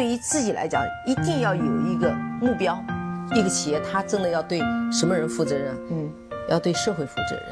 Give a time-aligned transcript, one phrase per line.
[0.00, 2.10] 对于自己来讲，一定要有一个
[2.40, 2.82] 目标。
[3.34, 4.58] 一个企业，它真的要对
[4.90, 5.76] 什么人负责任？
[5.90, 6.10] 嗯，
[6.48, 7.44] 要对社会负责任，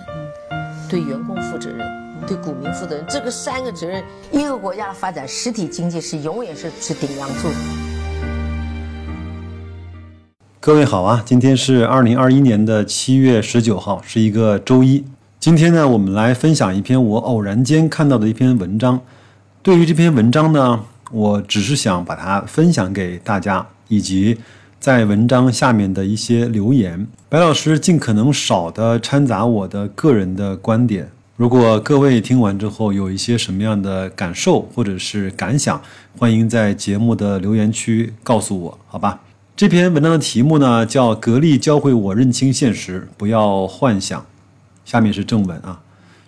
[0.53, 1.87] 嗯，对员工负责任，
[2.27, 3.05] 对股民负责任。
[3.07, 7.49] 这个三个责任，一个国家的发展，实体经济是永远是是顶梁柱。
[10.59, 15.05] 各位好啊，今天是二零二一年的七月十九号，是一个周一。
[15.39, 18.99] 今天呢，我们来分享一篇我偶然间看到的一篇文章。
[19.61, 20.81] 对于这篇文章呢，
[21.11, 24.39] 我只是想把它分享给大家，以及。
[24.81, 31.11] 在文章下面的一些留言，白老师尽可能少的掺杂我的个人的观点。
[31.35, 35.83] 如果各位听完之后有一些什么样的感受或者是感想，
[36.17, 39.21] 欢迎在节目的留言区告诉我，好吧？
[39.57, 44.21] 这篇文章的题目呢叫《格力教会我认清现实，不要幻想》。
[44.85, 45.81] 下面是正文啊，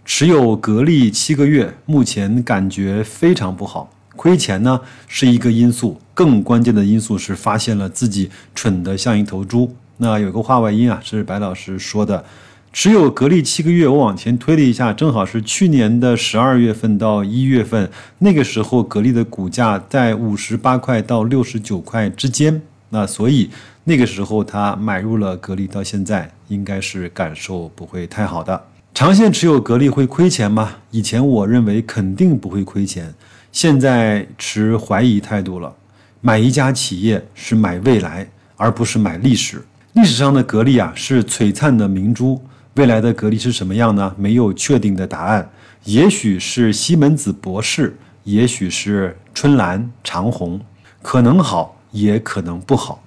[0.05, 3.93] 持有格力七个月，目前感觉非常不好。
[4.17, 9.75] 亏钱呢是一个因素，更关键的因素是发现了自己蠢得像一头猪。
[9.99, 12.25] 那有个话外音啊，是白老师说的。
[12.73, 22.63] 持有格力七个月，我往前推了一下，正好是去年的十二月份到一月份，那个时候格力的股价在五十八块到六十九块之间。
[22.91, 23.51] 那所以
[23.85, 28.63] 那个时候他买入了格力，到现在应该是感受不会太好的。
[28.93, 30.77] 长线持有格力会亏钱吗？
[30.91, 33.15] 以前我认为肯定不会亏钱。
[33.51, 35.75] 现在持怀疑态度了，
[36.21, 39.65] 买一家企业是买未来，而不是买历史。
[39.95, 42.41] 历史上的格力啊是璀璨的明珠，
[42.75, 44.15] 未来的格力是什么样呢？
[44.19, 45.49] 没有确定的答案，
[45.85, 50.61] 也许是西门子博士，也许是春兰长虹，
[51.01, 53.03] 可能好，也可能不好。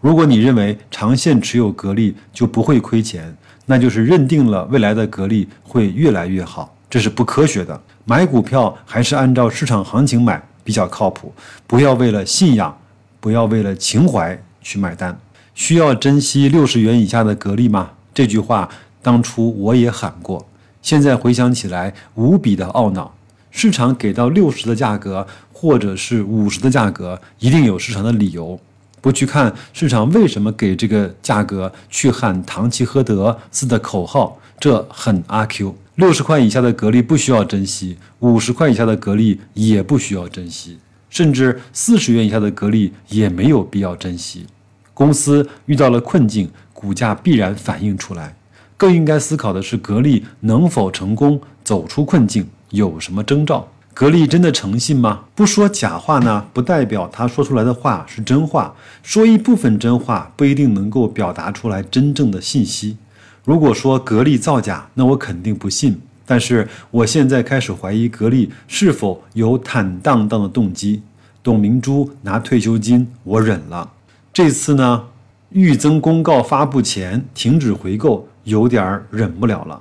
[0.00, 3.34] 如果你认为长线持有格力就不会亏钱，
[3.66, 6.74] 那就是认定了未来的格力会越来越好。
[6.88, 11.32] 这是不科学的，买股票还是按照市场行情买比较靠谱。
[11.66, 12.78] 不要为了信仰，
[13.20, 15.18] 不要为了情怀去买单。
[15.54, 17.90] 需要珍惜六十元以下的格力吗？
[18.14, 18.68] 这句话
[19.02, 20.46] 当初我也喊过，
[20.80, 23.12] 现在回想起来无比的懊恼。
[23.50, 28.60] 市场给到六十的价格，或者是五十的价格，一定有市场的理由。
[29.00, 35.74] 不去看市场为什么给这个价格，去喊唐吉诃德似的口号，这很阿 Q。
[35.94, 44.46] 六十块以下的格力不需要珍惜，五十块以下的格力也不需要珍惜，甚至四十元以下的格力也没有必要珍惜。
[44.92, 48.34] 公司遇到了困境，股价必然反映出来。
[48.76, 53.66] 更应该思考的是，格力能否成功走出困境，有什么征兆？
[53.98, 55.20] 格力真的诚信吗？
[55.34, 58.74] 不说假话呢，不代表他说出来的话是真话。
[59.02, 62.98] 说一部分真话，不一定能够表达出来真正的信息。
[63.42, 65.98] 如果说格力造假，那我肯定不信。
[66.26, 71.00] 但是我现在开始怀疑格力是否有坦荡荡的动机。
[71.42, 73.90] 董明珠拿退休金，我忍了。
[74.30, 75.04] 这次呢，
[75.48, 79.80] 预增公告发布前停止回购，有点忍不了了。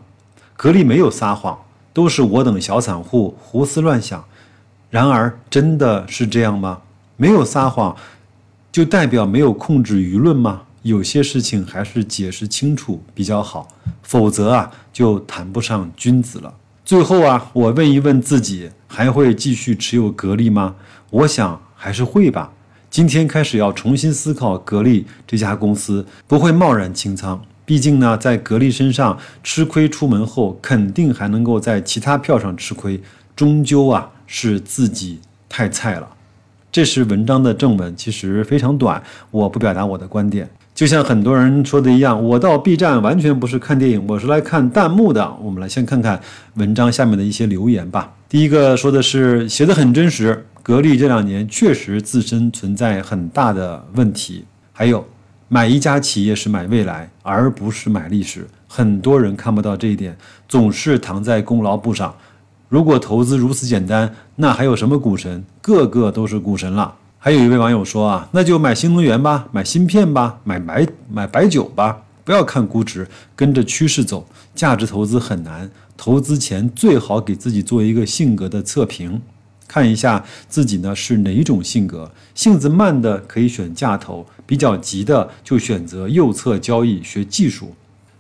[0.56, 1.60] 格力没有撒谎，
[1.96, 4.26] 都是我等小散户胡思乱想。
[4.90, 6.82] 然而，真的是这样吗？
[7.16, 7.96] 没有撒谎，
[8.70, 10.64] 就代表没有控制舆论吗？
[10.82, 13.70] 有些事情还是解释清楚比较好，
[14.04, 16.54] 否则啊就谈不上君子了。
[16.84, 20.76] 最后啊，我问一问自己，还会继续持有格力吗？
[21.10, 22.52] 我想还是会吧。
[22.90, 27.42] 今天开始要重新思考格力这家公司，不会贸然清仓。
[27.66, 33.02] 毕竟呢，在格力身上吃亏出门后，肯定还能够在其他票上吃亏，
[33.36, 36.08] 终究啊是自己太菜了。
[36.72, 40.50] 这是文章的正文，其实非常短，我不表达我的观点。
[40.76, 45.34] 就像很多人说的一样，我到 B 站完全不是看电影，我是来看弹幕的。
[45.42, 46.22] 我们来先看看
[46.56, 48.14] 文章下面的一些留言吧。
[48.28, 54.44] 第一个说的是写的很真实，格力这两年确实自身存在很大的问题。
[54.74, 55.08] 还有，
[55.48, 58.48] 买一家企业是买未来，而不是买历史。
[58.68, 60.18] 很多人看不到这一点，
[60.50, 62.16] 总是躺在功劳簿上。
[62.68, 65.46] 如果投资如此简单，那还有什么股神？
[65.62, 66.96] 个个都是股神了。
[67.20, 74.28] 还有一位网友说啊，那就买新能源吧，买芯片吧，买白买白酒吧，不要看估值，跟着趋势走。
[74.56, 79.22] 价值投资很难，投资前最好给自己做一个性格的测评，
[79.68, 82.12] 看一下自己呢是哪一种性格。
[82.34, 87.74] 性子慢的可以选价投，比较急的就选择右侧交易学技术。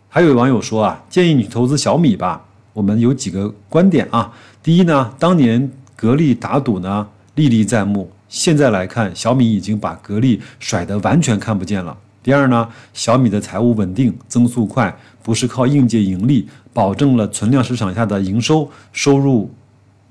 [0.09, 2.45] 还有网友说啊，建议你投资小米吧。
[2.73, 8.11] 我们有几个观点啊，第一呢，当年格力打赌呢历历在目。
[8.27, 11.95] 现在来看，小米已经把格力甩得完全看不见了。
[12.21, 19.49] 第二呢，小米的财务稳定，增速快，不是靠应届盈利，保证了存量市场下的营收、收入、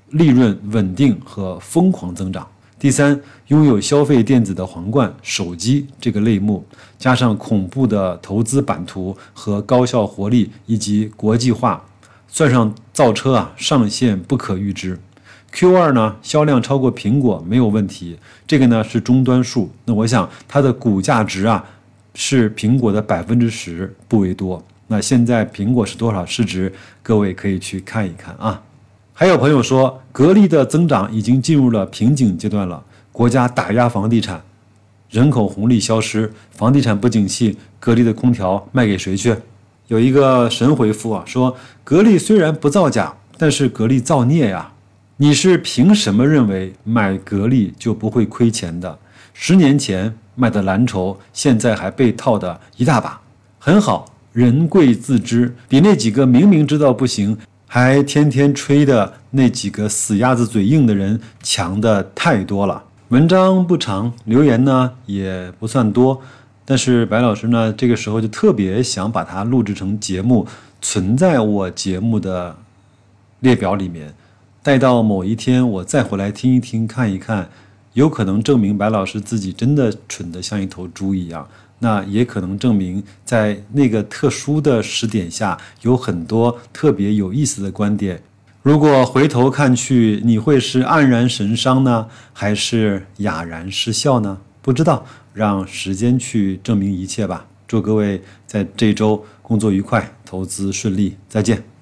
[0.09, 2.47] 利润稳定和疯狂增长。
[2.77, 6.63] 第三，拥有消费电子的皇冠手机这个类目，
[6.97, 11.83] 加上恐怖的投资版图和高效活力以及国际化，
[12.27, 14.99] 算上造车啊，上限不可预知。
[15.51, 19.71] Q 二呢，销量超过苹果没有问题，这个呢是终端数。
[19.85, 21.65] 那我想它的股价值啊，
[22.13, 24.61] 是苹果的百分之十不为多。
[24.87, 26.71] 那现在苹果是多少市值？
[27.01, 28.61] 各位可以去看一看啊。
[29.17, 32.83] 还有朋友说，格力的增长已经进入了瓶颈阶段了。
[33.13, 34.43] 国家打压房地产，
[35.09, 39.33] 人口红利消失，房地产不景气，格力的空调卖给谁去？
[39.87, 44.73] 有一个神回复啊，说格力虽然不造假，但是格力造孽呀。
[45.15, 48.99] 你是凭什么认为买格力就不会亏钱的？
[49.31, 53.21] 十年前卖的蓝筹，现在还被套的一大把。
[53.59, 57.37] 很好，人贵自知，比那几个明明知道不行。
[57.67, 62.83] 还天天吹的那几个死鸭子嘴硬的人强的太多了。
[63.09, 66.21] 文章不长，留言呢也不算多，
[66.63, 70.47] 但是白老师呢这个时候就特别想把它录制成节目，
[70.81, 72.55] 存在我节目的
[73.41, 74.13] 列表里面，
[74.63, 77.49] 待到某一天我再回来听一听看一看，
[77.95, 81.45] 有可能证明白老师自己真的蠢得像一头猪一样。
[81.79, 88.21] 那也可能证明，在那个特殊的时点下，有很多特别有意思的观点。
[88.61, 94.39] 如果回头看去，你会是黯然神伤呢，还是哑然失笑呢？
[94.61, 97.45] 不知道，让时间去证明一切吧。
[97.67, 101.74] 祝各位在这周工作愉快，投资顺利，再见。